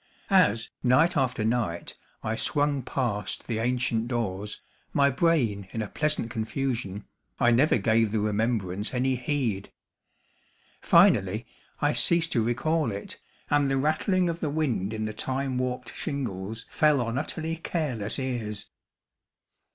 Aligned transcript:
As, 0.31 0.71
night 0.81 1.15
after 1.15 1.45
night, 1.45 1.95
I 2.23 2.35
swung 2.35 2.81
past 2.81 3.45
the 3.45 3.59
ancient 3.59 4.07
doors, 4.07 4.59
my 4.93 5.11
brain 5.11 5.67
in 5.73 5.83
a 5.83 5.87
pleasant 5.89 6.31
confusion, 6.31 7.05
I 7.39 7.51
never 7.51 7.77
gave 7.77 8.09
the 8.11 8.19
remembrance 8.19 8.95
any 8.95 9.15
heed. 9.15 9.71
Finally, 10.81 11.45
I 11.81 11.93
ceased 11.93 12.31
to 12.31 12.41
recall 12.41 12.91
it, 12.91 13.19
and 13.51 13.69
the 13.69 13.77
rattling 13.77 14.27
of 14.27 14.39
the 14.39 14.49
wind 14.49 14.91
in 14.91 15.05
the 15.05 15.13
time 15.13 15.59
warped 15.59 15.93
shingles 15.93 16.65
fell 16.71 16.99
on 16.99 17.19
utterly 17.19 17.57
careless 17.57 18.17
ears. 18.17 18.65